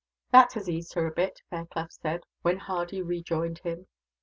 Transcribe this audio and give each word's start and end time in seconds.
"That 0.31 0.53
has 0.53 0.67
eased 0.67 0.95
her, 0.95 1.05
a 1.05 1.11
bit," 1.11 1.43
Fairclough 1.51 1.89
said, 1.91 2.21
when 2.41 2.57
Hardy 2.57 3.03
rejoined 3.03 3.59
him. 3.59 3.85